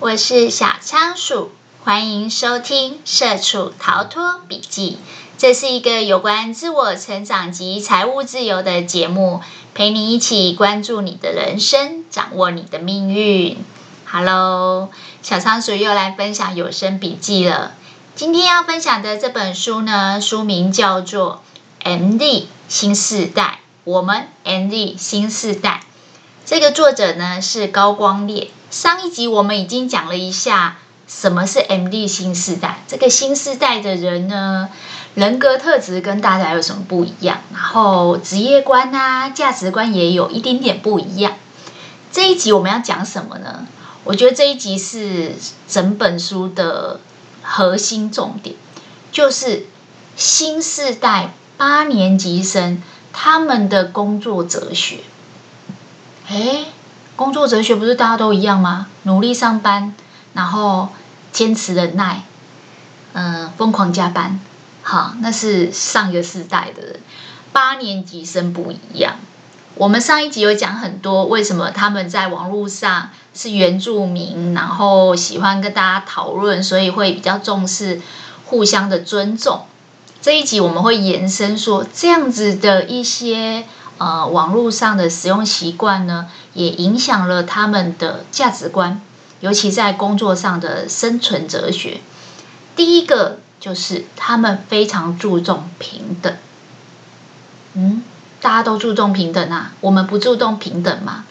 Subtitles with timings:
[0.00, 1.50] 我是小仓鼠，
[1.82, 4.92] 欢迎收听《社畜逃脱笔记》。
[5.36, 9.40] 这是一个有关自我成长及财务自由的节目，
[9.74, 13.58] 陪你一起关注你的人生，掌握你的命运。
[14.06, 14.90] Hello，
[15.20, 17.72] 小仓鼠又来分享有声笔记了。
[18.14, 21.42] 今天要分享的这本书呢，书名叫做
[21.84, 23.42] 《M D 新世代》，
[23.82, 25.82] 我们 M D 新世代。
[26.46, 28.52] 这个作者呢是高光烈。
[28.70, 30.76] 上一集我们已经讲了一下
[31.06, 32.82] 什么是 MD 新世代。
[32.86, 34.68] 这个新世代的人呢，
[35.14, 37.40] 人格特质跟大家有什么不一样？
[37.50, 41.36] 然后职业观啊、价值观也有一点点不一样。
[42.12, 43.66] 这一集我们要讲什么呢？
[44.04, 45.32] 我觉得这一集是
[45.66, 47.00] 整本书的
[47.42, 48.54] 核心重点，
[49.10, 49.66] 就是
[50.14, 52.82] 新世代八年级生
[53.14, 54.98] 他们的工作哲学。
[56.28, 56.66] 诶。
[57.18, 58.86] 工作哲学不是大家都一样吗？
[59.02, 59.92] 努力上班，
[60.34, 60.90] 然后
[61.32, 62.22] 坚持忍耐，
[63.12, 64.38] 嗯、呃，疯狂加班，
[64.82, 67.00] 好，那是上一个世代的人。
[67.52, 69.16] 八年级生不一样。
[69.74, 78.00] 我们上一集有讲很多，为什么他们在网络上是原住民，然后喜欢跟大家讨论，所以会比较重视
[78.44, 79.62] 互相的尊重。
[80.22, 83.66] 这一集我们会延伸说，这样子的一些。
[83.98, 89.00] 呃，网络上的使用习惯呢，也影响了他们的价值观，
[89.40, 92.00] 尤其在工作上的生存哲学。
[92.76, 96.32] 第一个就是他们非常注重平等。
[97.74, 98.02] 嗯，
[98.40, 101.24] 大家都注重平等啊，我们不注重平等吗？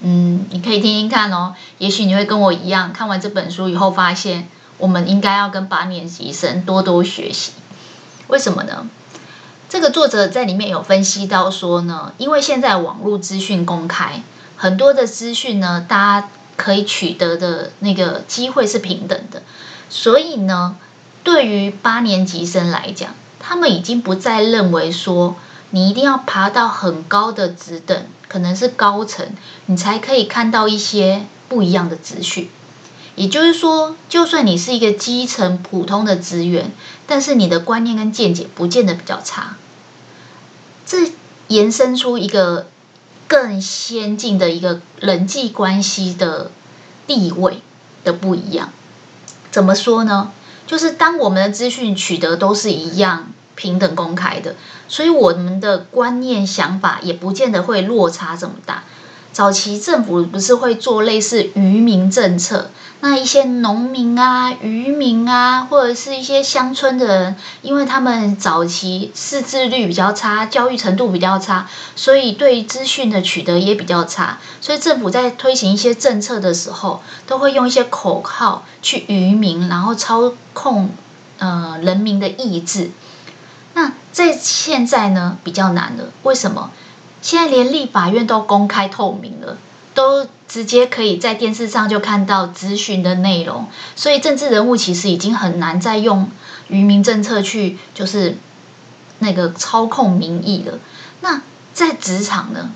[0.00, 4.48] 嗯，你可以听听看哦，也许你会跟我一样，看完这本书以后发现，
[4.78, 7.52] 我们应该要跟八年级生多多学习。
[8.28, 8.86] 为什么呢？
[9.74, 14.22] 这个作者在里面有分析到说呢，因为现在网络资讯公开，
[14.54, 19.42] 很多的资讯呢，大家可以取得的那个机会是平等的，
[19.90, 20.76] 所以呢，
[21.24, 25.34] 对于八年级生来讲，他们已经不再认为说
[25.70, 29.26] 你一定要爬到很高的职等，可能是高层，
[29.66, 32.48] 你才可以看到一些不一样的资讯。
[33.16, 36.70] 也就是说，就算你是一个基层普通的职员，
[37.08, 39.56] 但是你的观念跟见解不见得比较差。
[41.48, 42.68] 延伸出一个
[43.28, 46.50] 更先进的一个人际关系的
[47.06, 47.60] 地位
[48.02, 48.70] 的不一样。
[49.50, 50.32] 怎么说呢？
[50.66, 54.56] 就是当我们的资讯取得都是一样平等公开的，
[54.88, 58.84] 所以我们的观念想法也不见得会落差这么大。
[59.34, 62.70] 早期政府不是会做类似愚民政策？
[63.00, 74.38] 那一些农民啊、渔民啊，或者是一些乡村的人，因为他们早期识字率比较差，教育程度比较差，所以对资讯的取得也比较差。
[74.60, 80.90] 所以政府在推行一些政策的时候，都会用一些口号去愚民，然后操控
[81.38, 82.92] 呃人民的意志。
[83.74, 86.04] 那在现在呢，比较难了。
[86.22, 86.70] 为什么？
[87.24, 89.56] 现在连立法院都公开透明了，
[89.94, 90.28] 都。
[90.46, 96.30] 直接可以在电视上就看到资讯的内容，所以政治人物其实已经很难再用
[96.68, 98.36] 愚民政策去就是
[99.18, 100.78] 那个操控民意了。
[101.22, 101.40] 那
[101.72, 102.70] 在职场呢，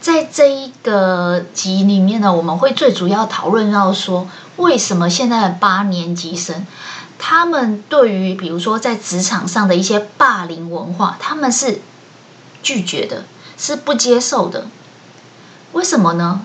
[0.00, 6.64] 在这一个集里面呢，我们会最主要讨论到说，为什么现在的八年级生，
[7.18, 11.80] 他们对于比如说在职场上的一些霸凌文化，他们是
[12.62, 13.24] 拒绝的，
[13.58, 14.66] 是不接受的。
[15.72, 16.40] 为什么呢？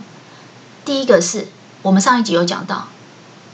[0.83, 1.47] 第一个是
[1.83, 2.87] 我们上一集有讲到，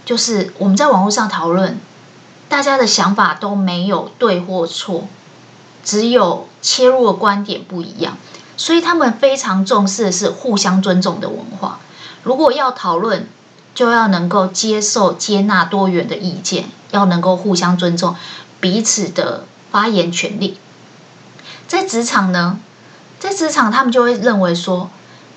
[0.05, 1.79] 就是我们在网络上讨论，
[2.47, 5.07] 大家的想法都没有对或错，
[5.83, 8.17] 只有切入的观点不一样，
[8.57, 11.79] 所以他们非常重视的是互相尊重的文化。
[12.23, 13.27] 如果要讨论，
[13.75, 18.15] 就要能够接受、接纳多元的意见，要能够互相尊重
[18.59, 20.57] 彼此的发言权利。
[21.67, 22.59] 在职场呢，
[23.19, 24.89] 在职场他们就会认为说。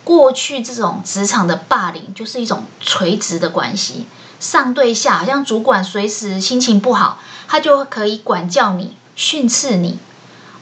[0.05, 4.05] 过去这种职场的霸凌就是一种垂直的关系，
[4.41, 10.01] 上对下，好像主管随时心情不好，他就可以管教你、训斥你，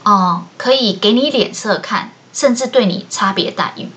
[0.03, 3.89] 哦、可以给你脸色看，甚至对你差别待遇。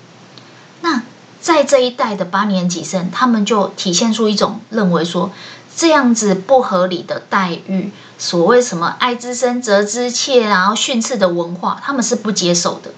[0.81, 1.03] 那
[1.39, 5.31] 在这一代的八年级生，他们就体现出一种认为说，
[5.77, 12.89] 这样子不合理的待遇，所谓什么爱之深责之切，然后训斥的文化，他们是不接受的。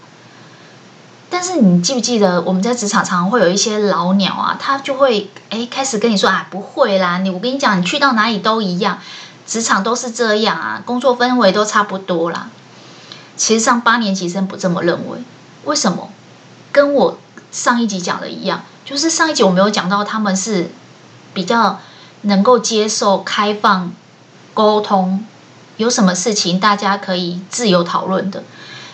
[1.39, 8.97] 但是你记不记得，我们在职场常常会有一些老鸟啊，他就会诶开始跟你说啊，不会啦，你我跟你讲，你去到哪里都一样，
[9.45, 12.49] 职场都是这样啊，工作氛围都差不多啦。
[13.35, 15.19] 其实上八年级生不这么认为，
[15.65, 16.09] 为什么？
[16.71, 17.19] 跟我
[17.51, 20.71] 上一集讲的一样，就是上一集我没有讲到他们是
[21.35, 21.79] 比较
[22.21, 23.93] 能够接受开放
[24.55, 25.23] 沟通，
[25.75, 28.43] 有什么事情大家可以自由讨论的。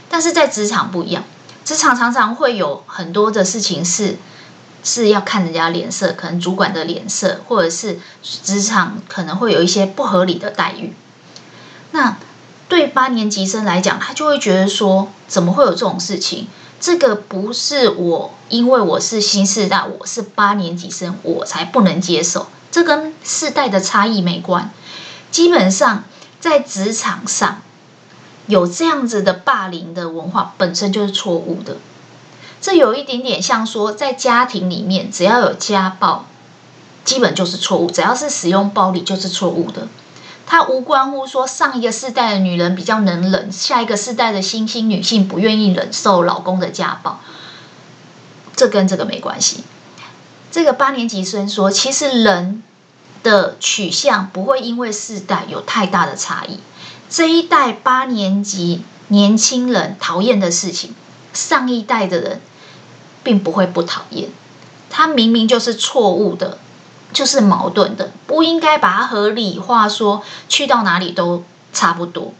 [0.09, 1.23] 但是在职场不一样，
[1.63, 4.17] 职场常常会有很多的事情是
[4.83, 10.93] 是要看人家脸色，可能主管的脸色，或者是职场可能会有一些不合理的待遇。
[11.91, 12.17] 那
[12.67, 16.47] 对八年级生来讲，他就会觉得说，怎么会有这种事情？
[16.81, 22.47] 这个不是我，因为我是新世代，我是八年级生，我才不能接受。
[22.71, 24.69] 这跟世代的差异没关。
[25.31, 26.03] 基本上，
[26.41, 27.61] 在职场上
[28.47, 31.77] 有这样子的霸凌的文化，本身就是错误的。
[32.59, 36.25] 这有一点点像说，在家庭里面，只要有家暴，
[37.03, 37.91] 基本就是错误。
[37.91, 39.87] 只要是使用暴力，就是错误的。
[40.45, 47.19] 它无关乎说上一个世代的女人比较能忍，下一个世代的新兴女性不愿意忍受老公的家暴，
[48.55, 49.63] 这跟这个没关系。
[50.51, 52.61] 这个八年级生说，其实人
[53.23, 56.59] 的取向不会因为世代有太大的差异。
[57.13, 60.95] 这一代八年级年轻人讨厌的事情，
[61.31, 62.41] 上一代的人
[63.21, 64.29] 并不会不讨厌。
[64.89, 66.57] 他明明就是错误的。
[67.13, 72.33] 就是矛盾的，不应该把它合理化，说去到哪里都差不多。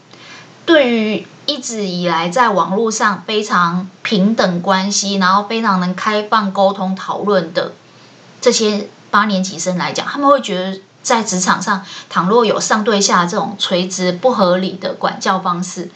[0.66, 7.74] 对于一直以来在网络上非常平等关系，然后非常能开放沟通讨论的
[8.42, 15.92] 这些八年级生来讲，他们会觉得在职场上，倘若有上对下这种垂直不合理的管教方式，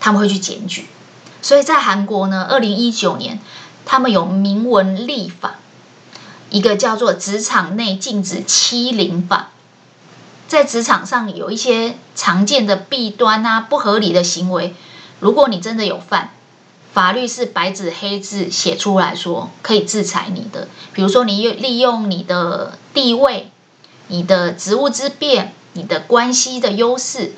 [0.00, 0.88] 他们会去检举。
[1.40, 3.40] 所以在韩国呢，二零一九年
[3.86, 5.54] 他们有明文立法。
[6.50, 9.48] 一个叫做职场内禁止欺凌法，
[10.46, 14.76] 在职场上有一些常见的弊端啊，不合理的行为，
[15.18, 16.30] 如果你真的有犯，
[16.92, 20.68] 法律是白纸黑字写出来说可以制裁你的。
[20.92, 23.50] 比如说，你利用你的地位、
[24.14, 27.32] 你的职务之便、你的关系的优势，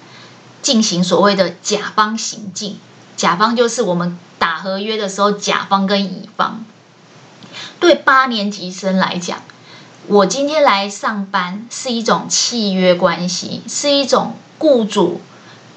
[0.60, 2.76] 进行所谓的甲方行径。
[3.16, 6.66] 甲方就是我们打合约的时候，甲方跟乙方。
[7.80, 9.42] 对八年级生来讲，
[10.06, 15.22] 我今天来上班是一种契约关系，是一种雇主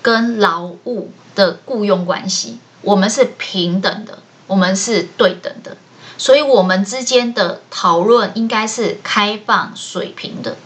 [0.01, 2.59] 跟劳务的雇佣关系。
[2.81, 5.77] 我们是平等的，我们是对等的，
[6.17, 10.57] 所以我们之间的讨论应该是开放水平的。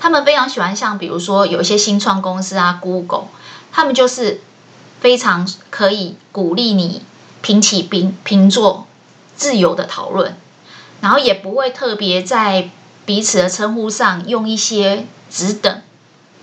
[0.00, 3.26] 他们非常喜欢像比如说有一些新创公司啊，Google，
[3.70, 4.40] 他们就是
[5.00, 7.02] 非常可以鼓励你
[7.42, 8.86] 平起平平坐，
[9.36, 10.34] 自由的讨论。
[11.02, 12.70] 然后也不会特别在
[13.04, 15.80] 彼此的称呼上用一些职等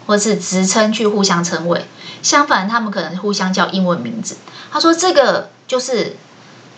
[0.05, 1.85] 或是职称去互相称谓，
[2.23, 4.37] 相反，他们可能互相叫英文名字。
[4.71, 6.15] 他说：“这个就是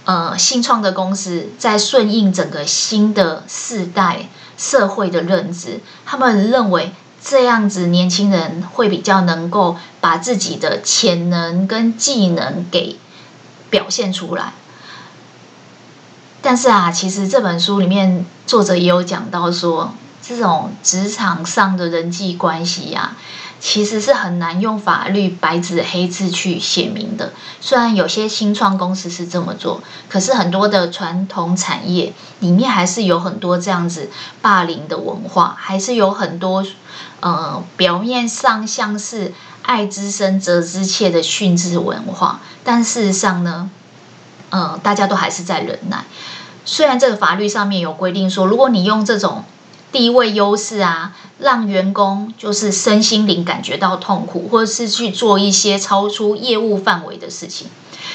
[0.09, 4.27] 呃新创的公司在顺应整个新的世代
[4.57, 12.97] 社会的认知，他们认为这样子年轻人会比较能够把自己的潜能跟技能给
[13.69, 14.53] 表现出来。”
[16.41, 23.17] 但是啊，其实这本书里面作者也有讲到说，这种职场上的人际关系呀、啊，
[23.59, 27.33] 其实是很难用法律白纸黑字去写明的。
[27.59, 34.09] 虽然有些新创公司是这么做，可是很多的传统产业里面还是有很多这样子
[34.41, 36.65] 霸凌的文化，还是有很多
[37.19, 43.69] 呃表面上像是爱之深责之切的训斥文化，但事实上呢，
[44.50, 46.05] 呃，大家都还是在忍耐。
[46.65, 49.43] 虽然这个法律上面有规定说，如果你用这种
[49.91, 57.67] 地位优势啊，让员工就是身心灵感觉到痛苦，或者是去做一些超出业务范围的事情，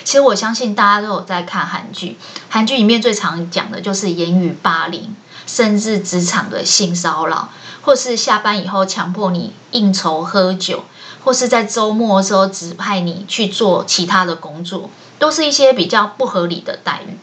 [0.04, 2.16] 其实我相信大家都有在看韩剧，
[2.48, 5.16] 韩剧里面最常讲的就是言语霸凌，
[5.46, 7.48] 甚至职场的性骚扰，
[7.82, 10.84] 或是下班以后强迫你应酬喝酒，
[11.24, 17.18] 或是在周末的时候指派你去做其他的工作，都是一些比较不合理的待遇。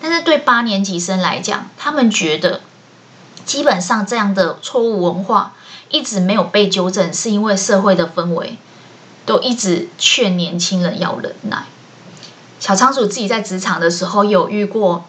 [0.00, 2.62] 但是对八年级生来讲，他们觉得
[3.44, 5.54] 基本上这样的错误文化
[5.88, 8.58] 一直没有被纠正，是因为社会的氛围
[9.26, 11.64] 都一直劝年轻人要忍耐。
[12.58, 15.04] 小仓鼠自己在职场的时候有遇过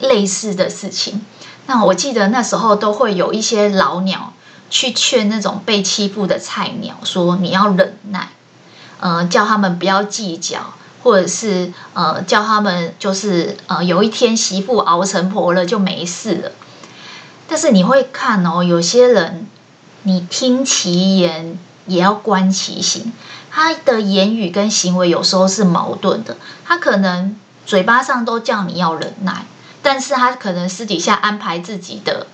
[0.00, 1.24] 类似的事情，
[1.66, 4.32] 那我记得那时候都会有一些老鸟
[4.70, 8.30] 去劝那种被欺负的菜鸟说：“你要忍耐，
[9.00, 16.50] 呃，叫他们不要计较。”或者是呃叫他们就是呃有一天媳妇熬成婆了就没事了，
[17.48, 19.46] 但是你会看哦，有些人
[20.02, 23.12] 你听其言也要观其行，
[23.50, 27.34] 他的言语跟行为有时候是矛盾的，他可能
[27.66, 29.46] 嘴巴上都叫你要忍耐，
[29.82, 32.26] 但是他可能私底下安排自己的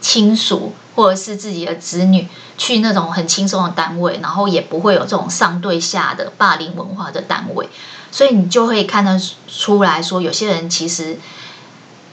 [0.00, 2.28] 亲属或者是自己的子女
[2.58, 7.68] 去那种很轻松的单位，然后也不会有这种上对下的霸凌文化的单位，
[8.10, 9.18] 所以你就会看得
[9.48, 11.18] 出来说，有些人其实，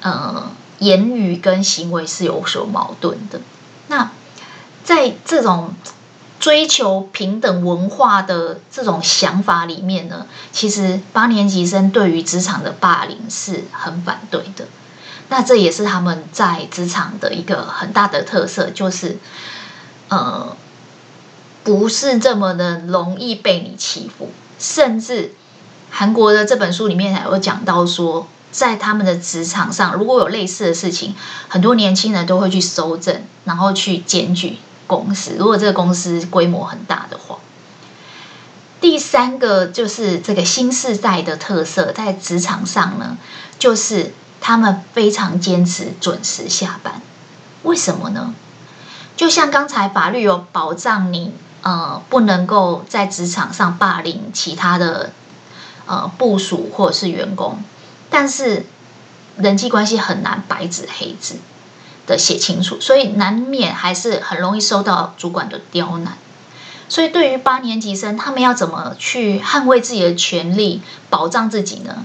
[0.01, 0.49] 呃，
[0.79, 3.39] 言语跟行为是有所矛盾的。
[3.87, 4.11] 那
[4.83, 5.73] 在这种
[6.39, 14.65] 追求平等文化的这种想法里面呢，其实八年级生对于职场的霸凌是很反对的。
[15.27, 19.19] 那这也是他们在职场的一个很大的特色，就是
[20.07, 20.55] 呃，
[21.63, 24.31] 不是这么的容易被你欺负。
[24.57, 25.35] 甚至
[25.91, 31.15] 韩国的这本书里面还有讲到说，在他们的职场上，如果有类似的事情，
[31.47, 34.57] 很多年轻人都会去搜证，然后去检举。
[34.87, 37.37] 公司如果这个公司规模很大的话，
[38.81, 43.15] 第三个就是这个新世代的特色，在职场上呢，
[43.59, 47.03] 就是他们非常坚持准时下班。
[47.61, 48.33] 为什么呢？
[49.15, 55.11] 就像刚才法律有保障你，呃，不能够在职场上霸凌其他的
[55.85, 57.59] 呃部属或者是员工，
[58.09, 58.65] 但是
[59.37, 61.35] 人际关系很难白纸黑字
[62.07, 66.17] 的写清楚，所以难免还是很容易受到主管的刁难。
[66.87, 72.03] 所以对于八年级生，他们要怎么去捍卫自己的权利，保障自己呢？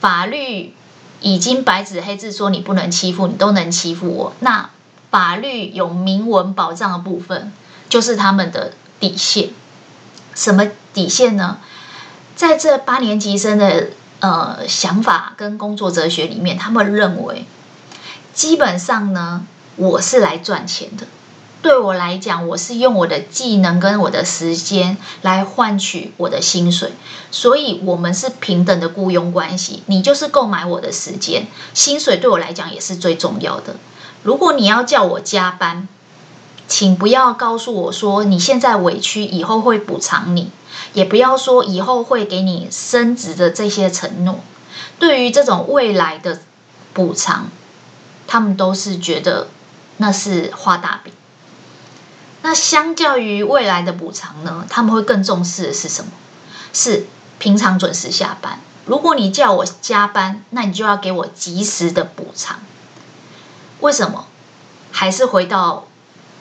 [0.00, 0.74] 法律
[1.20, 4.34] 已经白纸黑字说你不能欺负，你都能欺负我。
[4.40, 4.68] 那
[5.10, 7.52] 法律有明文保障的部分，
[7.88, 9.48] 就是他们的底线。
[10.34, 11.58] 什么底线呢？
[12.36, 13.90] 在这八年级生的
[14.20, 17.44] 呃想法跟工作哲学里面，他们认为。
[18.32, 19.44] 基本上呢，
[19.76, 21.06] 我是来赚钱的。
[21.62, 26.92] 对我来讲，我是用我的技能跟我的时间来换取我的薪水，
[27.30, 29.82] 所以我们是平等的雇佣关系。
[29.86, 33.76] 你就是购买我的时间，薪水对我来讲也是最重要的。
[34.22, 35.86] 如果你要叫我加班，
[36.70, 40.52] 请不要告诉我说你现在委屈，以后会补偿你，
[40.92, 44.38] 也不要说以后会给你升职的这些承诺。
[45.00, 46.40] 对于这种未来的
[46.94, 47.48] 补偿，
[48.28, 49.48] 他们都是觉得
[49.96, 51.12] 那是画大饼。
[52.42, 56.12] 那相较于未来的补偿呢，他们会更重视的是什么？
[56.72, 57.08] 是
[57.40, 58.60] 平常准时下班。
[58.86, 62.60] 如果你叫我加班，那你就要给我及时的补偿。
[63.80, 64.26] 为什么？
[64.92, 65.86] 还是回到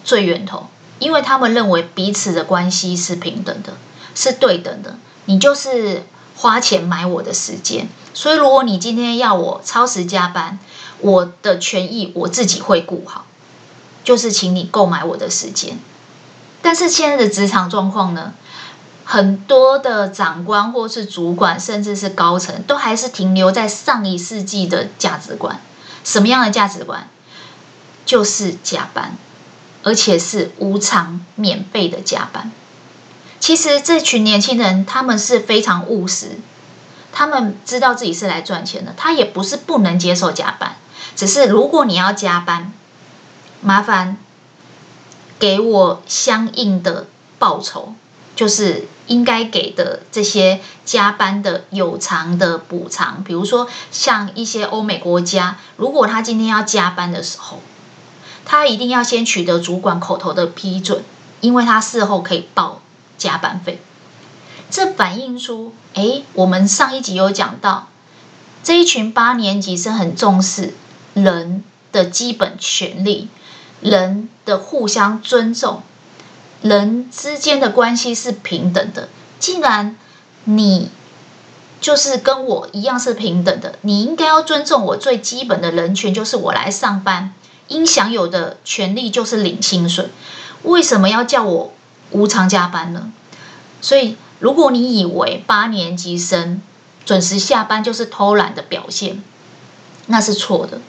[0.03, 0.68] 最源头，
[1.00, 3.74] 因为他们认为彼此的关系是平等的，
[4.15, 4.96] 是对等的。
[5.25, 6.03] 你就是
[6.36, 10.58] 花钱买我的时间，所以如果你今天要我超时加班，
[11.00, 13.25] 我的权益我自己会顾好，
[14.03, 15.77] 就是请你购买我的时间。
[16.62, 18.34] 但是现在的职场状况呢，
[19.06, 25.62] 很多的长官或是主管，甚至是高层，都还是停留在上一世纪的价值观。
[26.03, 27.08] 什么样的价值观？
[28.06, 29.15] 就是加班，
[29.84, 32.52] 而且是无偿免费的加班。
[33.40, 36.38] 其实这群年轻人他们是非常务实，
[37.12, 40.76] 他们知道自己是来赚钱的，他也不是不能接受加班。
[41.16, 42.74] 只是如果你要加班，
[43.62, 44.18] 麻烦
[45.40, 47.08] 给我相应的
[47.38, 47.94] 报酬，
[48.36, 53.24] 就是应该给的这些加班的有偿的补偿。
[53.24, 57.62] 比如说，像一些欧美国家，如果他今天要加班的时候，
[58.51, 61.03] 他一定要先取得主管口头的批准，
[61.39, 62.82] 因为他事后可以报
[63.15, 63.79] 加班费。
[64.72, 67.89] 这反映出，哎，我们上一集有讲到，
[68.63, 70.74] 这一群八年级生很重视。
[71.13, 73.27] 人的基本权利，
[73.82, 75.84] 人的互相尊重，
[76.63, 79.10] 人之间的关系是平等的。
[79.38, 79.96] 既然
[80.46, 80.89] 你
[81.79, 87.34] 就是跟我一样是平等的，你应该要尊重我最基本的人权，就是我来上班
[87.70, 90.10] 应享有的权利就是领薪水。
[90.64, 91.74] 为什么要叫我
[92.12, 93.12] 无偿加班呢？
[93.82, 96.62] 所以，如果你以为八年级生
[97.06, 99.24] 准时下班就是偷懒的表现，
[100.08, 100.82] 那是错的。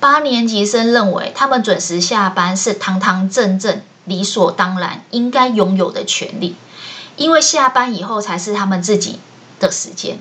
[0.00, 6.56] 八年级生认为，他们准时下班是堂堂正正、理所当然应该拥有的权利，
[7.16, 9.18] 因为下班以后才是他们自己
[9.60, 10.18] 的时间，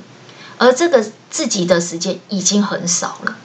[0.57, 3.38] 而这个自己的时间已经很少了。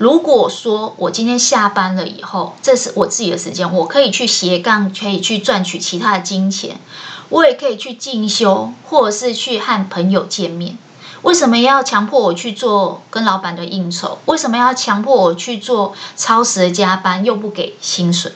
[0.00, 6.80] 如果说我今天下班了以后，这是我自己的时间，我可以去斜杠，可以去赚取其他的金钱，
[7.28, 10.78] 我也可以去进修，或者是去和朋友见面。
[11.20, 14.16] 为什么要强迫我去做跟老板的应酬？
[14.24, 18.32] 为什么要强迫我去做超时的加班，又不给薪水？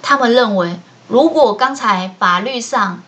[0.00, 3.02] 他们认为，如果刚才法律上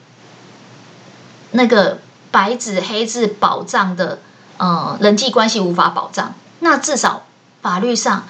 [1.53, 4.19] 那个白纸黑字保障的，
[4.59, 7.23] 呃，人际关系无法保障，那至少
[7.63, 8.27] 法律上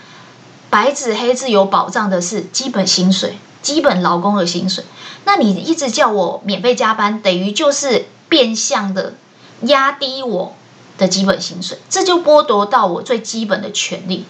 [0.69, 4.85] 白纸黑字有保障的是基本薪水，基本劳工的薪水。
[5.25, 9.15] 那你一直叫我免费加班，等于就是变相的
[9.63, 10.55] 压低我
[10.97, 14.25] 的基本薪水，这就剥夺到我最基本的权利。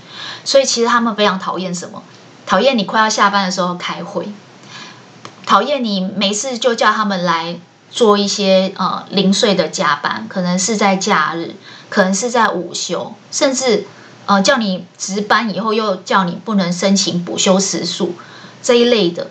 [0.45, 2.02] 所以其实他们非常讨厌什么？
[2.47, 4.33] 讨厌你快要下班的时候开会，
[5.47, 7.61] 讨厌你没事就叫他们来
[7.92, 11.54] 做一些呃零碎的加班，可能是在假日，
[11.88, 13.87] 可能是在午休，甚至
[14.27, 18.15] 呃叫你值班以后又叫你不能申请补休时数
[18.62, 19.29] 这一类的。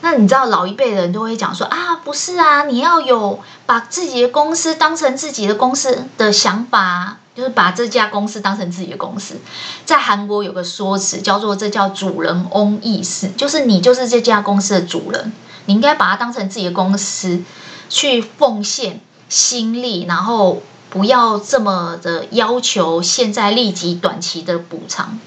[0.00, 9.40] 那你知道老一辈人都会讲说啊，不是啊，你要有把自己的公司当成自己的公司的想法，就是把这家公司当成自己的公司。
[9.84, 15.32] 在韩国有个说辞叫做这叫主人翁意识，就是你就是这家公司的主人，
[15.66, 17.42] 你应该把它当成自己的公司
[17.88, 25.18] 去奉献心力，然后不要这么的要求现在立即短期的补偿。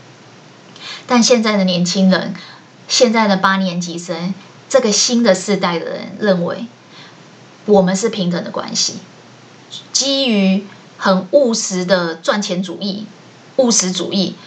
[1.07, 2.33] 但现在的年轻人，
[2.87, 4.33] 现在的八年级生。
[4.69, 6.65] 这个新的世代的人认为，
[7.65, 8.99] 我们是平等的关系，
[9.91, 10.65] 基于
[10.97, 13.05] 很务实的赚钱主义、
[13.57, 14.37] 务实主义。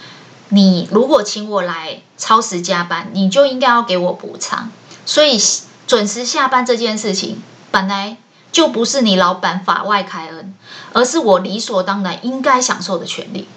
[0.49, 4.71] 你如果请我来超时加班，你就应该要给我补偿。
[5.05, 5.39] 所以
[5.85, 8.17] 准时下班这件事情，本来
[8.51, 10.54] 就不是你老板法外开恩，
[10.95, 13.49] 而是我理所当然应该享受的权利。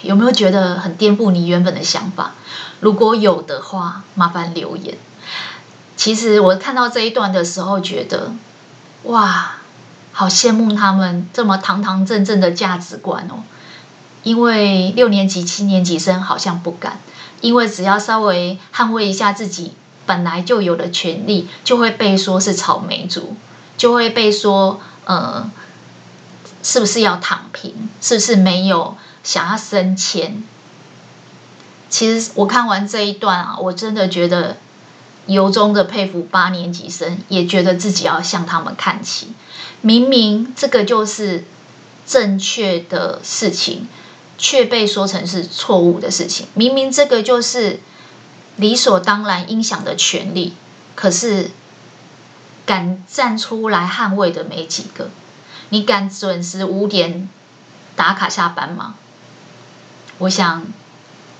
[0.00, 2.32] 有没有觉得很颠覆你原本的想法？
[2.80, 4.96] 如果有的话，麻烦留言。
[5.98, 8.32] 其实我看到这一段的时候，觉得
[9.02, 9.56] 哇，
[10.12, 13.44] 好羡慕他们这么堂堂正正的价值观哦。
[14.22, 16.98] 因为六年级、七年级生好像不敢，
[17.42, 19.74] 因为只要稍微捍卫一下自己
[20.06, 23.36] 本来就有的权利，就会被说是草莓族，
[23.76, 25.50] 就会被说呃，
[26.62, 27.88] 是不是要躺平？
[28.00, 30.42] 是不是没有想要升迁？
[31.88, 34.56] 其实我看完这一段啊，我真的觉得。
[35.26, 39.28] 由衷的佩服八年级生，也觉得自己要向他们看齐。
[39.80, 41.44] 明明这个就是
[42.04, 43.86] 正确的事情，
[44.38, 46.48] 却被说成是错误的事情。
[46.54, 47.78] 明明这个就是
[48.56, 50.54] 理所当然应享的权利，
[50.96, 51.50] 可是
[52.66, 55.10] 敢站出来捍卫的没几个。
[55.70, 57.28] 你敢准时五点
[57.96, 58.94] 打卡下班吗？
[60.18, 60.66] 我想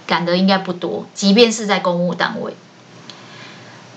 [0.07, 2.57] 敢的应该不多，即便是在公务单位。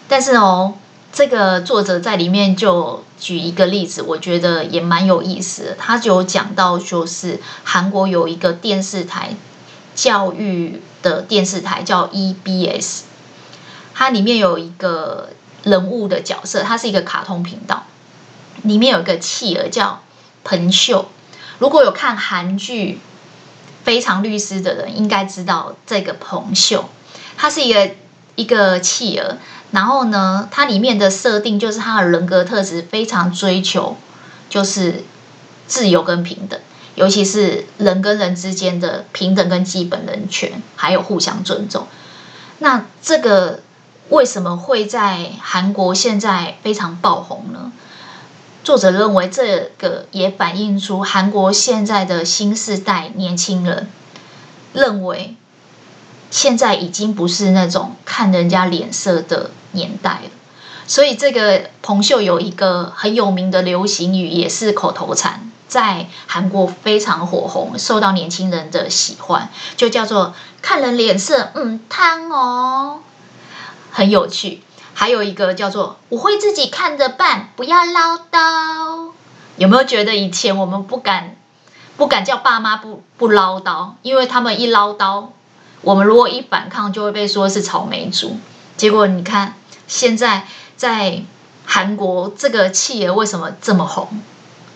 [0.07, 0.75] 但是哦，
[1.11, 5.75] 这个作者在里面就举一个例子，我觉得也蛮有意思的。
[5.75, 9.35] 他就讲到，就是韩国有一个电视台，
[9.95, 13.01] 教育的电视台叫 EBS，
[13.93, 15.29] 它里面有一个
[15.63, 17.83] 人物的角色，它是一个卡通频道，
[18.63, 20.02] 里面有一个企鹅叫
[20.43, 21.09] 彭秀。
[21.59, 22.93] 如果有看韩剧
[23.85, 26.89] 《非常律师》的人，应该知道这个彭秀，
[27.37, 27.91] 他是一个
[28.35, 29.37] 一个企鹅。
[29.71, 33.97] 然后呢，它里面的设定就是他的人格特质非常追求，
[34.47, 35.03] 就是
[35.65, 36.59] 自由跟平等，
[36.93, 41.87] 尤其是人跟人之间的平等跟基本人权，还有互相尊重。
[42.59, 43.61] 那这个
[44.09, 47.71] 为什么会在韩国现在非常爆红呢？
[48.63, 53.89] 作者认为这个也反映出韩国现在的新世代年轻人
[54.73, 55.35] 认为，
[56.31, 59.51] 现在已经不是那种看人家脸色的。
[59.75, 60.29] 年代了，
[60.85, 72.99] 所以这个彭秀有一个很有名的流行语，也是口头禅，在韩国非常火红，受到年轻人的喜欢，就叫做“看人脸色，嗯，烫哦”，
[73.89, 74.61] 很有趣。
[74.93, 79.11] 还有一个叫做“我会自己看着办，不要唠叨”。
[79.57, 81.35] 有没有觉得以前我们不敢
[81.97, 85.27] 不敢叫爸妈不不唠叨，因为他们一唠叨，
[85.81, 88.37] 我们如果一反抗，就会被说是草莓族。
[88.77, 89.55] 结果你看。
[89.85, 91.21] 现在在
[91.65, 94.07] 韩国，这个企鹅为什么这么红？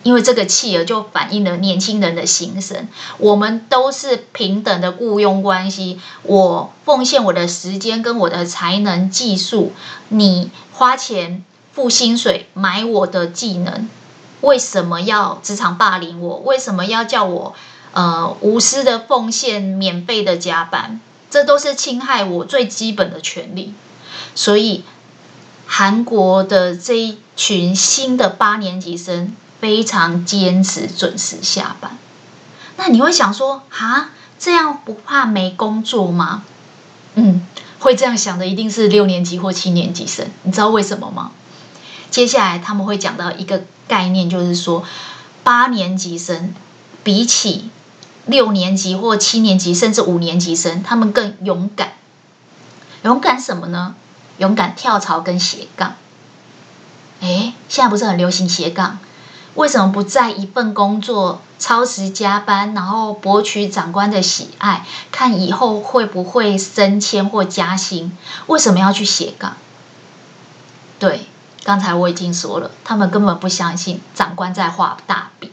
[0.02, 2.88] 因为这个企鹅就反映了年轻人的心声。
[3.18, 9.72] 我们都是平等的雇佣关系，我奉献我的时间跟我的才能、技术，
[10.08, 13.88] 你花钱付薪水买我的技能，
[14.40, 16.36] 为什么要职场霸凌我？
[16.38, 17.54] 为什么要叫我
[17.92, 21.00] 呃无私的奉献、免费的加班？
[21.30, 23.74] 这都是侵害我最基本的权利，
[24.34, 24.84] 所以。
[25.70, 31.96] 韩国的这一群新的八年级生非常坚持准时下班。
[32.76, 36.44] 那你会想说，啊，这样不怕没工作吗？
[37.14, 37.46] 嗯，
[37.80, 40.28] 会这样想的一定是六年级或七年级生。
[40.44, 41.32] 你知道为什么吗？
[42.10, 44.84] 接下来他们会讲到一个概念，就是说，
[45.42, 46.54] 八年级生
[47.02, 47.70] 比起
[48.26, 51.94] 六年级或七年级甚至五年级生，他们更勇敢。
[53.02, 53.94] 勇敢什么呢？
[54.38, 55.96] 勇敢跳槽跟斜杠。
[57.20, 58.98] 诶，现在不是很流行斜杠？
[59.58, 68.16] 为什么不在一份工作超时加班，然后博取长官的喜爱，看以后会不会升迁或加薪？
[68.46, 69.56] 为什么要去斜杠？
[71.00, 71.26] 对，
[71.64, 75.50] 刚才我已经说了，他们根本不相信长官在画大饼，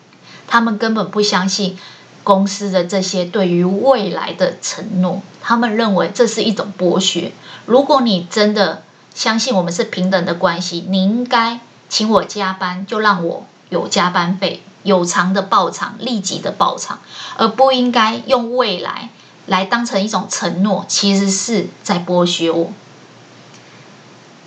[0.47, 1.75] 他们根本不相信
[2.23, 7.33] 公司的这些对于未来的承诺，他们认为这是一种剥削。
[7.65, 8.83] 如果你真的
[9.15, 13.47] 相信我们是平等的关系，你应该请我加班，就让我。
[13.75, 16.99] 有加班费，有偿的报偿，立即的报偿，
[17.37, 19.09] 而不应该用未来
[19.45, 22.71] 来当成一种承诺，其实是在剥削我。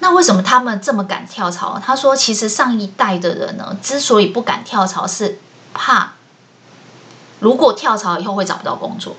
[0.00, 1.78] 那为什么他们这么敢跳槽？
[1.84, 5.38] 他说，其实上一代的人呢，之所以不敢跳槽，是
[5.74, 6.14] 怕
[7.40, 9.14] 如果跳槽以后会找不到工作。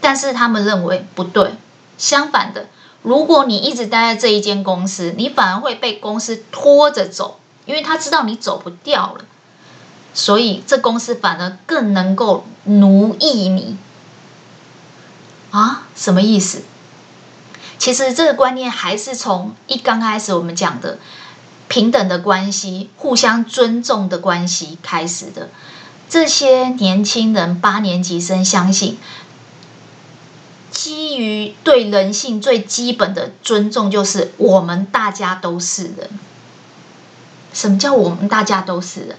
[0.00, 1.54] 但是他们认为不对，
[1.96, 2.66] 相反的，
[3.02, 9.24] 如果你一直待在这一间公司，你反而会被公司拖着走，因为他知道你走不掉了。
[10.14, 13.76] 所以，这公司反而更能够奴役你
[15.50, 15.86] 啊？
[15.96, 16.62] 什么意思？
[17.78, 20.98] 其实这个观念还是从一刚开始我们讲的
[21.66, 25.48] 平等的关系、互相尊重的关系开始的。
[26.08, 28.98] 这些年轻人八年级生相信，
[30.70, 36.10] 基于对人性最基本的尊重，就是我们大家都是人。
[37.54, 39.16] 什么叫我们大家都是人？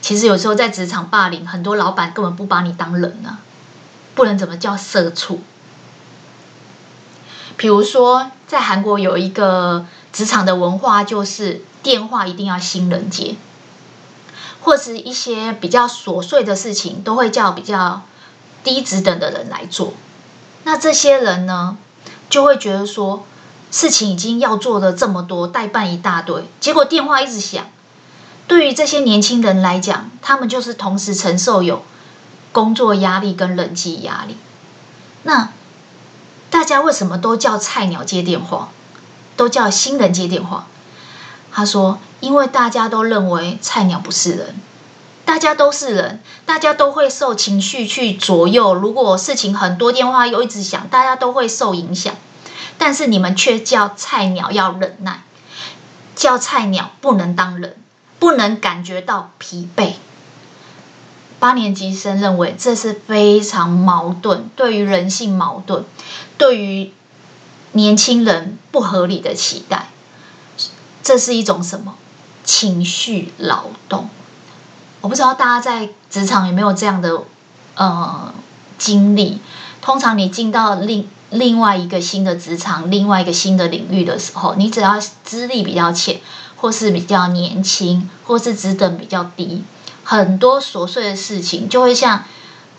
[0.00, 3.38] 其实有时候在职场霸凌，很多老板根本不把你当人呢、啊，
[4.14, 5.40] 不然怎么叫社畜？
[7.56, 13.34] 比如说，在韩国有一个职场的文化，就是电话一定要新人接，
[14.60, 18.02] 或是一些比较琐碎的事情，都会叫比较
[18.62, 19.94] 低职等的人来做。
[20.62, 21.76] 那这些人呢，
[22.30, 23.26] 就会觉得说，
[23.72, 27.66] 事情已经要做的这么多，待办一大堆，结果电话一直响。
[28.48, 31.84] 对于这些年轻人来讲，他们就是同时承受有
[32.50, 34.36] 工作压力跟人际压力。
[35.22, 35.50] 那
[36.50, 38.70] 大家为什么都叫菜鸟接电话，
[39.36, 40.66] 都叫新人接电话？
[41.52, 44.54] 他说：“因为大家都认为菜鸟不是人，
[45.24, 48.74] 大家都是人，大家都会受情绪去左右。
[48.74, 52.14] 如果事情很多，电话又一直响，大家都会受影响。
[52.78, 55.22] 但是你们却叫菜鸟要忍耐，
[56.14, 57.76] 叫菜鸟不能当人。”
[58.18, 59.92] 不能感觉到疲惫。
[61.38, 65.84] 八年级生认为这是非常矛盾，对于人性矛盾，
[66.36, 66.92] 对于
[67.72, 69.90] 年轻人不合理的期待。
[71.02, 71.94] 这是一种什么？
[72.44, 74.08] 情绪劳动。
[75.00, 77.22] 我不知道大家在职场有没有这样的
[77.76, 78.34] 呃
[78.78, 79.40] 经历。
[79.80, 86.20] 通常你进到另另外一个新的职场，另外一个新的领域的时候，你只要资历比较浅。
[86.58, 89.64] 或是比较年轻，或是职等比较低，
[90.04, 92.24] 很多琐碎的事情就会像，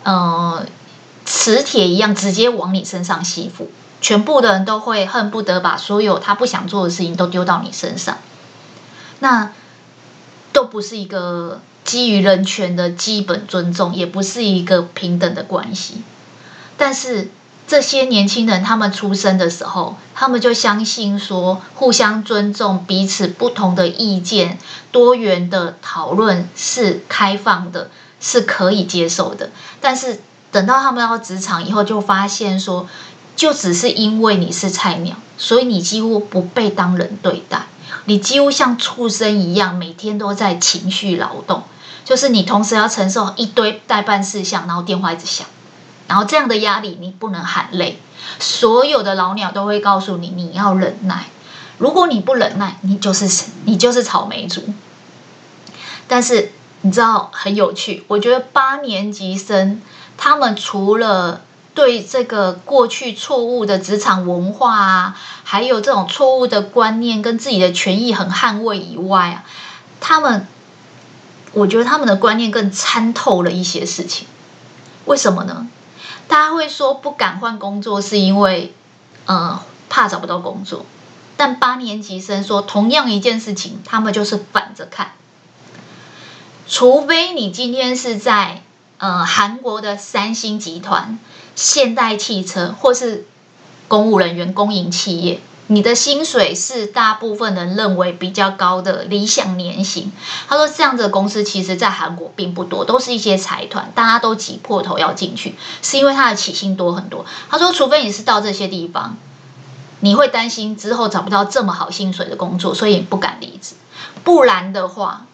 [0.04, 0.64] 呃，
[1.24, 8.18] 磁铁一样直接往你身上吸附，全部的人都会恨不得把所有他不想做的事情都丢到你身上，
[9.20, 9.52] 那
[10.52, 16.02] 都不是一个基于人权的基本尊重，也不是一个平等的关系，
[16.76, 17.30] 但是。
[17.70, 24.58] 这些年轻人，他们出生的时候，他们就相信说，互相尊重彼此不同的意见，
[24.90, 27.88] 多元的讨论是开放的，
[28.20, 29.50] 是可以接受的。
[29.80, 30.18] 但是
[30.50, 32.88] 等到他们到职场以后，就发现说，
[33.36, 37.66] 就只是因为你是菜鸟，所以你几乎不被当人对待，
[38.06, 41.62] 你几乎像畜生一样，每天都在情绪劳动，
[42.04, 45.46] 就是你同时要承受一堆待办事项，然后电话一直响。
[46.10, 48.00] 然后这样的压力，你不能喊累。
[48.40, 51.26] 所有的老鸟都会告诉你，你要忍耐。
[51.78, 54.60] 如果你不忍耐，你就是你就是草莓族。
[56.08, 59.80] 但是你知道很有趣，我觉得八年级生
[60.16, 61.42] 他们除了
[61.74, 69.44] 对这个过去错误的职场文化啊，还有这种错误的观念跟自己的权益很捍卫以外啊，
[70.00, 70.48] 他们
[71.52, 74.26] 我觉得他们的观念更参透了一些事情。
[75.04, 75.68] 为什么呢？
[76.30, 78.72] 大家会说不敢换工作是因为，
[79.26, 80.86] 呃，怕找不到工作。
[81.36, 85.12] 但八年级生说，同样一件事情，他们就是反着看。
[86.68, 88.62] 除非你今天是在
[88.98, 91.18] 呃韩国的三星集团、
[91.56, 93.26] 现代汽车，或是
[93.88, 95.40] 公务人员、公营企业，
[95.72, 100.10] 你的薪水是大部分人认为比较高的理想年薪。
[100.48, 107.24] 他说这样子的公司其实在韩国并不多，都是一些财团，大家都挤破头要进去，是因为他的起薪多很多。
[107.48, 109.16] 他说，除非你是到这些地方，
[110.00, 113.76] 你会担心之后找不到这么好薪水的工作，所以你不敢离职。
[114.24, 115.24] 不然的话，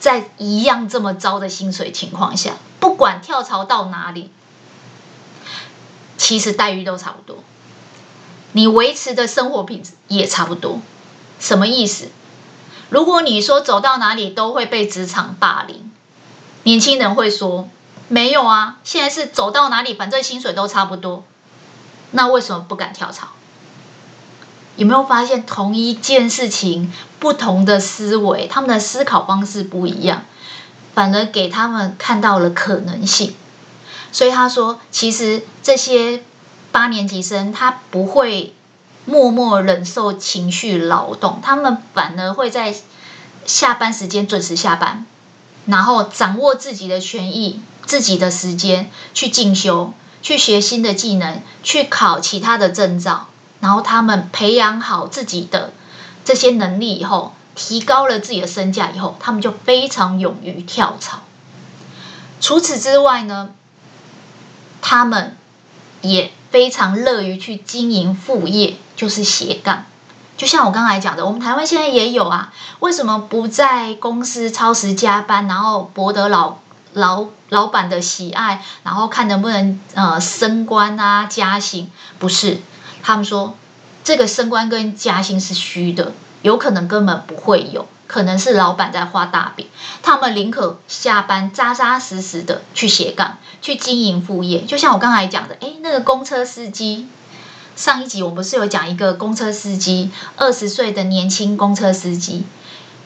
[0.00, 4.30] 在一样这么糟的薪水情况下，不管跳槽到哪里，
[6.16, 7.44] 其实待遇都差不多。
[8.56, 10.80] 你维持的生活品质也差不多，
[11.38, 12.08] 什么意思？
[12.88, 15.92] 如果你说走到哪里都会被职场霸凌，
[16.62, 17.68] 年轻人会说
[18.08, 21.24] 没有啊，现在是走到哪里反正薪水都差不多，
[22.12, 23.28] 那为什么不敢跳槽？
[24.76, 30.24] 有没有发现同一件事情，不同的思维，他们的思考方式不一样，
[30.94, 33.36] 反而给他们看到了可能性。
[34.12, 36.22] 所以他说，其实这些。
[36.76, 38.52] 八年级生他不会
[39.06, 42.76] 默默忍受情绪劳动，他们反而会在
[43.46, 45.06] 下班时间准时下班，
[45.64, 53.28] 然后掌握自己的权益、自己的时间去进修、去学新的技能、去考其他的证照，
[53.60, 55.72] 然后他们培养好自己的
[56.26, 61.22] 这些能力以后，提高了自己的身价以后，他们就非常勇于跳槽。
[62.38, 63.54] 除此之外呢，
[64.82, 65.34] 他们
[66.02, 66.32] 也。
[66.50, 69.84] 非常乐于去经营副业，就是斜杠。
[70.36, 72.52] 就像我刚才讲的，我们台湾现在也有啊。
[72.80, 76.58] 为什么不在公司超时加班，然后博得老
[76.92, 81.90] 老老板的喜爱，然后看能不能呃升官啊加薪？
[82.18, 82.60] 不是，
[83.02, 83.54] 他们说
[84.04, 87.88] 这个升官跟加薪是虚的，有可能根本不会有。
[88.06, 89.66] 可能是老板在画大饼，
[90.02, 94.62] 他们宁可下班扎扎实实的去斜杠，去经营副业。
[94.62, 97.08] 就像我刚才讲的，诶，那个公车司机，
[97.74, 102.44] 上一集我们是有讲一个公车司机，二十岁的年轻公车司机，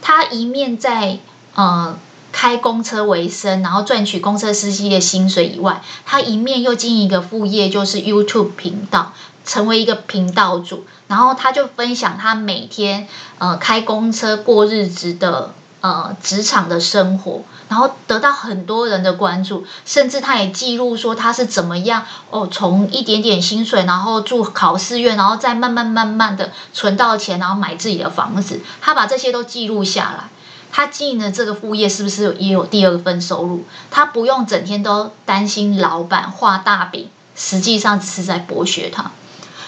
[0.03, 1.19] 他一面在
[1.55, 1.99] 呃
[2.33, 9.13] 开公车为生，然后赚取公车司机的薪水以外，他一面又经营一个副业，就是 YouTube 频道。
[9.51, 13.09] 成为一个频道主，然后他就分享他每天
[13.39, 30.29] 呃开公车过日子的呃职场的生活，然后得到很多人的关注，甚至他也记录说他是怎么样哦，从一点点薪水，然后住考试院，然后再慢慢慢慢的存到钱，然后买自己的房子，他把这些都记录下来。
[30.71, 33.65] 他经营的这个副业是不是也有第二份收入？
[33.91, 39.11] 他不用整天都担心老板画大饼，实际上是在剥削他。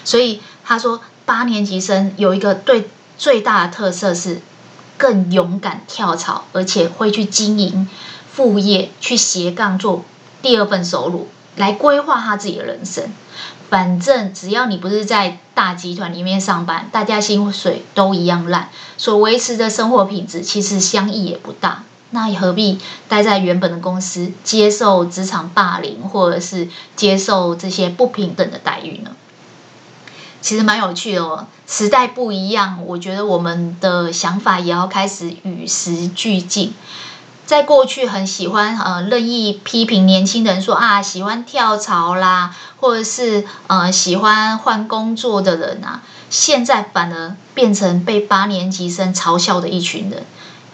[0.04, 4.40] 所以他说，八年级生有一个最最大的特色是
[4.96, 7.88] 更勇敢跳槽，而且会去经营
[8.32, 10.04] 副业，去斜杠做
[10.40, 13.04] 第二份收入，来规划他自己的人生。
[13.68, 21.84] 反正只要你不是在大集团里面上班，大家薪水都一样烂，所维持的生活品质其实相异也不大。
[22.10, 29.12] 那何必待在原本的公司，接受职场霸凌，或者是接受这些不平等的待遇呢？
[30.42, 36.74] 其实蛮有趣的哦，时代不一样，我觉得我们的想法也要开始与时俱进。
[37.46, 50.24] 在过去很喜欢呃任意批评年轻人说啊喜欢跳槽啦，或者是呃喜欢换工作的人啊，现在反而变成被八年级生嘲笑的一群人。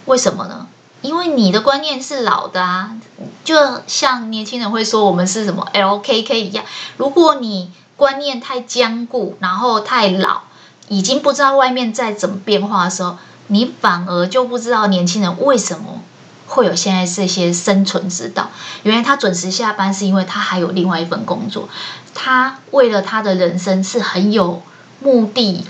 [0.05, 0.67] 为什么呢？
[1.01, 2.97] 因为你的观念是老的啊，
[3.43, 6.65] 就像年轻人会说我们是什么 LKK 一样，
[6.97, 7.71] 如果你。
[7.99, 10.43] 观念太坚固，然后太老，
[10.87, 16.01] 已经不知道外面在怎么变化的时候，你反而就不知道年轻人为什么
[16.47, 18.51] 会有现在这些生存之道。
[18.83, 21.67] 原来他准时下班是因为他还有另外一份工作，
[22.15, 24.61] 他为了他的人生是很有
[25.01, 25.65] 目的、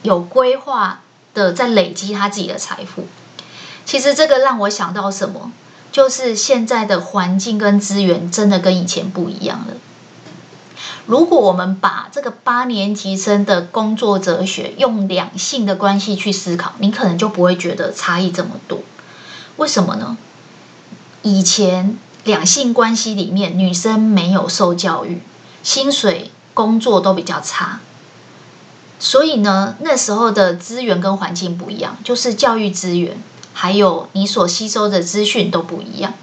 [0.00, 1.00] 有规划
[1.34, 3.06] 的，在累积他自己的财富。
[3.84, 5.52] 其实这个让我想到什么，
[5.92, 9.74] 就是现在的环境跟资源真的跟以前不一样了。
[11.06, 18.80] 如果我们把这个八年级生的工作哲学用两性的关系去思考，你可能就不会觉得差异这么多。
[19.56, 20.16] 为什么呢？
[21.22, 25.20] 以前两性关系里面，女生没有受教育，
[25.62, 27.80] 薪水、工作都比较差，
[28.98, 33.16] 所以呢，那时候的资源跟环境不一样，就是教育资源，
[33.52, 36.14] 还有你所吸收的资讯都不一样。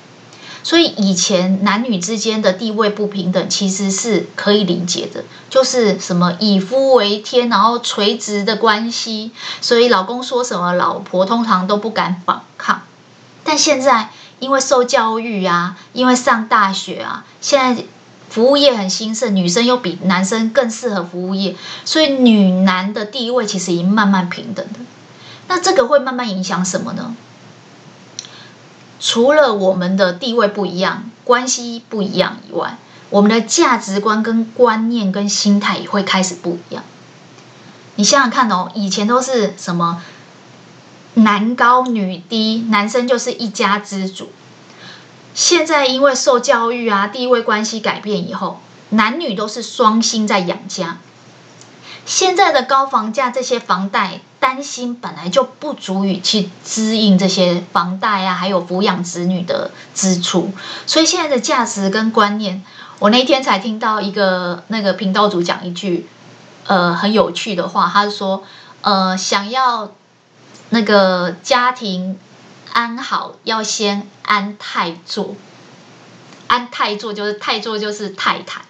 [0.64, 9.32] 所以以前男女之间的地位不平等，其实是可以理解的，就是什么以夫为天，然后垂直的关系。
[9.60, 12.82] 所以老公说什么，老婆通常都不敢反抗。
[13.44, 17.84] 但现在因为受教育啊，因为上大学啊，现在
[18.30, 24.80] 服务业很兴盛，女生又比男生更适合服务业，所以女男的地位其实已经慢慢平等的。
[25.50, 27.14] 那这个会慢慢影响什么呢？
[29.06, 32.78] 除了我们的地位不一样、关系不一样以外，
[33.10, 36.86] 我们的价值观、跟观念、跟心态也会开始不一样。
[37.96, 40.02] 你想想看哦，以前都是什么
[41.16, 44.32] 男高女低，男生就是一家之主。
[45.36, 48.62] 现在因为受教育啊，地位关系改变以后，
[48.92, 50.98] 男女都是双薪在养家。
[52.06, 60.52] 现在的高房价，这些房贷担心本来就不足以去支应这些房贷啊，还有抚养子女的支出。
[60.86, 62.62] 所以现在的价值跟观念，
[63.00, 66.10] 我那天才听到一个那个频道主讲一句。
[66.66, 68.44] 呃，很有趣的话，他是说，
[68.82, 69.92] 呃，想要
[70.70, 72.18] 那个家庭
[72.72, 75.36] 安好，要先安泰座。
[76.48, 78.62] 安泰座就是泰座就是太太。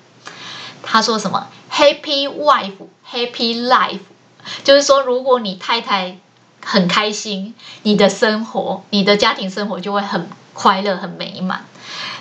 [0.82, 2.78] 他说什么？Happy wife,
[3.12, 4.00] happy life，
[4.64, 6.18] 就是说，如果你太太
[6.64, 7.54] 很开心，
[7.84, 11.66] 你的生活，你的家庭生活就会很快乐、很美满。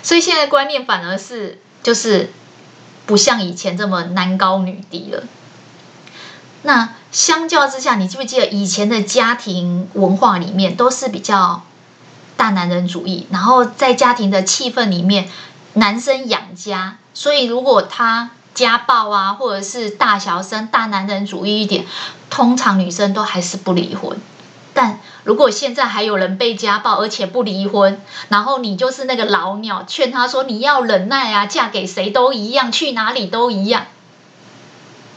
[0.01, 2.31] 所以现在观念反而是，就是
[3.05, 5.23] 不像以前这么男高女低了。
[6.63, 11.63] 那相较之下，你记不记得以前的家庭文化里面都是比较
[12.37, 15.29] 大男人主义，然后在家庭的气氛里面，
[15.73, 21.85] 男生养家，所以如果他家暴啊，或者是大小声、大男人主义一点，
[22.29, 24.17] 通常女生都还是不离婚。
[24.75, 33.85] 但如果现在还有人被家暴而且不离婚，然后你就是那个老鸟，劝他说你要忍耐啊，嫁给谁都一样，去哪里都一样。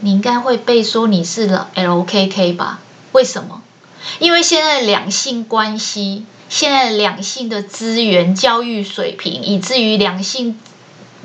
[0.01, 2.81] 你应该会被说你是 LKK 吧？
[3.13, 3.63] 为什么？
[4.19, 10.61] 因为现在两性关系，现在两性的资源、教育水平，以至于两性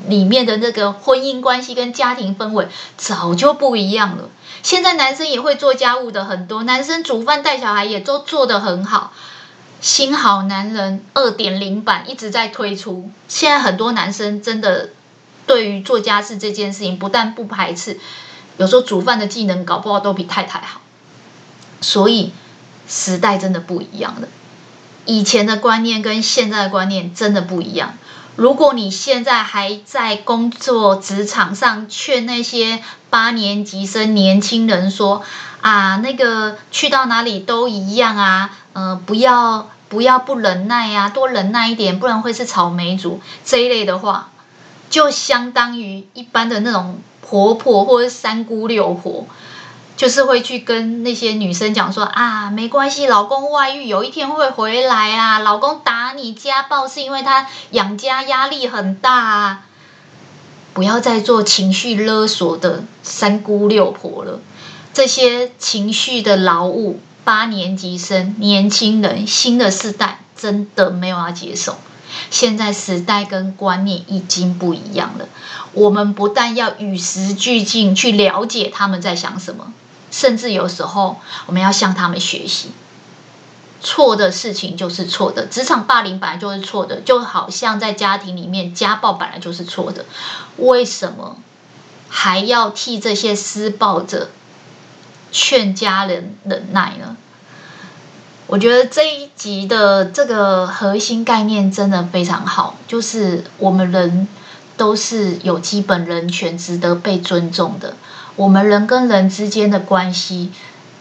[0.08, 4.30] 里面的那个婚姻关系跟家庭氛围早就不一样了。
[4.64, 9.14] 现在男生也会做家务的很多，男生煮饭带小孩也都做得很好。
[9.80, 14.90] 新好男人二点零版一直在推出，现在很多男生真的
[15.48, 18.00] 对于做家事这件事情不但不排斥。
[18.58, 20.82] 有时候煮饭的技能搞不好都比太太好，
[21.82, 22.32] 所以
[22.88, 24.28] 时代真的不一样了。
[25.06, 27.98] 以前的观念跟现在的观念真的不一样。
[28.36, 35.22] 如果你现在还在工作职场上劝那些八年级生年轻人说
[35.62, 44.30] 啊，那个去到哪里都一样啊，呃，不要不要不忍耐呀，多忍耐一点，不然会是草莓族这一类的话，
[44.90, 47.00] 就相当于一般的那种。
[47.24, 49.26] 婆婆或者三姑六婆，
[49.98, 59.66] 就是会去跟那些女生讲说啊，没关系，老公外遇有一天会回来啊，老公打你家暴是因为他养家压力很大啊，
[60.74, 64.40] 不要再做情绪勒索的三姑六婆了，
[64.94, 71.78] 这些情绪的劳务，八年级生、年轻人、新的世代真的没有要接受。
[72.30, 75.30] 现在时代跟观念已经不一样了，
[75.72, 79.72] 我们不但要与时俱进去了解他们在想什么，
[80.12, 82.72] 甚至有时候我们要向他们学习。
[83.84, 90.06] 错的事情就是错的，职场霸凌本来就是错的，就好像在家庭里面家暴本来就是错的，
[90.58, 91.38] 为什么
[92.08, 94.30] 还要替这些施暴者
[95.32, 97.18] 劝家人忍耐呢？
[98.46, 104.28] 我觉得这一集的这个核心概念真的非常好，就是我们人
[104.78, 107.96] 都是有基本人权，值得被尊重的。
[108.36, 110.52] 我们人跟人之间的关系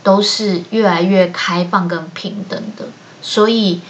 [0.03, 2.87] 都是越来越开放跟平等的，
[3.23, 3.81] 所以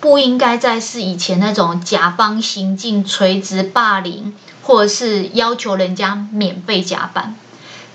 [0.00, 7.36] 不应该再是以前那种甲方行径垂直霸凌，或者是要求人家免费加班。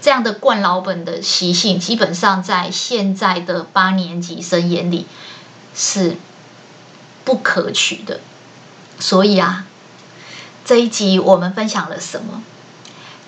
[0.01, 5.07] 这样的惯老本的习性，基本上在现在的八年级生眼里
[5.73, 6.17] 是
[7.23, 8.19] 不可取的。
[8.99, 9.65] 所以啊，
[10.65, 12.43] 这一集我们分享了什么？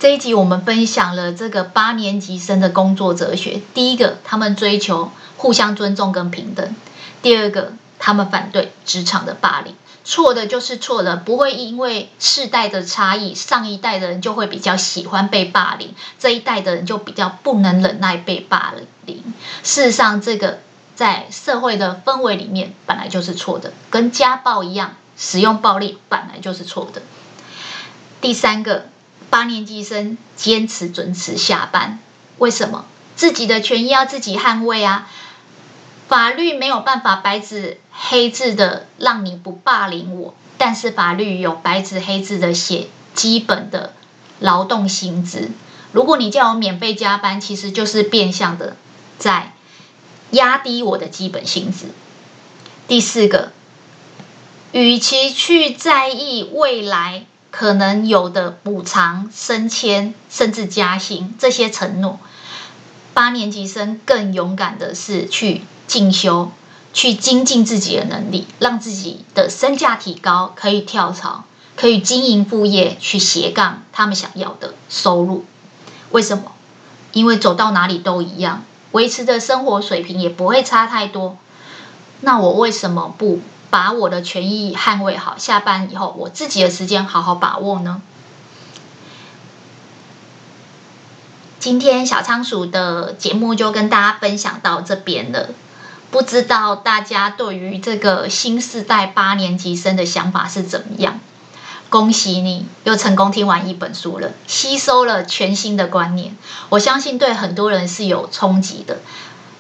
[0.06, 3.60] 这一集我们分享了这个八年级生的工作哲学。
[3.74, 6.76] 第一个，他们追求互相尊重跟平等；
[7.24, 9.74] 第二个，他们反对职场的霸凌。
[10.04, 18.76] 错的就是错的，不会因为世代的差异，上一代的人就会比较喜欢被霸凌，这一代的人就比较不能忍耐被霸
[19.08, 19.24] 凌。
[19.64, 20.60] 事实上，这个
[20.94, 27.02] 在社会的氛围里面本来就是错的，跟家暴一样，使用暴力本来就是错的。
[28.22, 28.86] 第三个，
[29.30, 32.00] 八年级生坚持准时下班，
[32.38, 32.86] 为什么？
[33.16, 35.10] 自己的权益要自己捍卫啊。
[36.08, 43.94] 法律没有办法白纸黑字的让你不霸凌我，但是法律有白纸黑字的写基本的
[44.40, 45.50] 劳动薪资。
[45.92, 48.76] 如果你叫我免费加班，其实就是变相的
[49.18, 49.54] 在
[50.32, 51.88] 压低我的基本薪资。
[52.88, 53.52] 第四个，
[54.74, 57.26] 与其去在意未来
[57.58, 62.20] 可能有的补偿、升迁甚至加薪这些承诺，
[63.14, 66.52] 八年级生更勇敢的是去进修，
[66.92, 71.46] 去精进自己的能力，让自己的身价提高，可以跳槽，
[71.78, 75.46] 可以经营副业，去斜杠他们想要的收入。
[76.12, 76.52] 为什么？
[77.14, 81.38] 因为走到哪里都一样，维持的生活水平也不会差太多。
[82.20, 83.40] 那我为什么不
[83.76, 85.38] 把我的权益捍卫好？
[85.38, 88.02] 下班以后，我自己的时间好好把握呢？
[91.60, 95.50] 今天小仓鼠的节目就跟大家分享到这边了。
[96.10, 101.20] 不知道大家对于这个新世代八年级生的想法是怎么样？
[101.90, 106.38] 恭喜你又成功听完一本书了，吸收了全新的观念。
[106.70, 109.00] 我相信对很多人是有冲击的。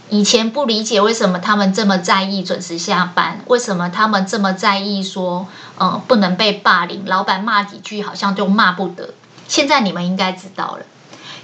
[0.09, 5.47] 以前不理解为什么他们这么在意准时下班，为什么他们这么在意说，
[5.77, 9.15] 呃，不能被霸凌，老板骂几句好像就骂不得。
[9.47, 10.85] 现在你们应该知道了。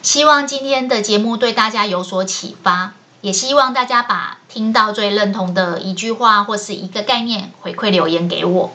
[0.03, 8.71] 希望今天的节目对大家有所启发，也希望大家把听到最认同的一句话或是一个概念回馈留言给我。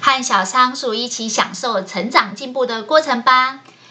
[0.00, 3.60] 和小仓鼠一起享受成长进步的过程吧。